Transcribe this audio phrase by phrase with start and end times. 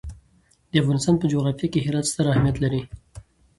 [0.71, 2.81] د افغانستان په جغرافیه کې هرات ستر اهمیت لري.